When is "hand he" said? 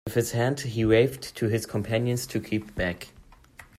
0.31-0.83